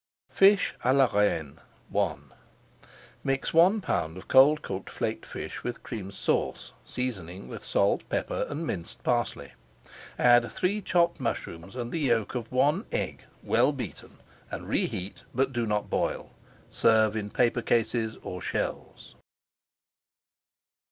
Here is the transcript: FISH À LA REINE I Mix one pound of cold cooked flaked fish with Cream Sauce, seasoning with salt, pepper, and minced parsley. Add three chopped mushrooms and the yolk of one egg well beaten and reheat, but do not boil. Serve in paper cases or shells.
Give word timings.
FISH 0.31 0.73
À 0.83 0.95
LA 0.95 1.05
REINE 1.13 1.59
I 1.95 2.15
Mix 3.23 3.53
one 3.53 3.81
pound 3.81 4.17
of 4.17 4.27
cold 4.27 4.63
cooked 4.63 4.89
flaked 4.89 5.27
fish 5.27 5.63
with 5.63 5.83
Cream 5.83 6.11
Sauce, 6.11 6.73
seasoning 6.83 7.47
with 7.47 7.63
salt, 7.63 8.01
pepper, 8.09 8.47
and 8.49 8.65
minced 8.65 9.03
parsley. 9.03 9.51
Add 10.17 10.51
three 10.51 10.81
chopped 10.81 11.19
mushrooms 11.19 11.75
and 11.75 11.91
the 11.91 11.99
yolk 11.99 12.33
of 12.33 12.51
one 12.51 12.87
egg 12.91 13.25
well 13.43 13.71
beaten 13.71 14.17
and 14.49 14.67
reheat, 14.67 15.21
but 15.35 15.53
do 15.53 15.67
not 15.67 15.91
boil. 15.91 16.31
Serve 16.71 17.15
in 17.15 17.29
paper 17.29 17.61
cases 17.61 18.17
or 18.23 18.41
shells. 18.41 19.13